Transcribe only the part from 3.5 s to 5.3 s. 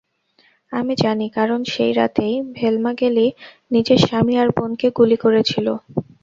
নিজের স্বামী আর বোনকে গুলি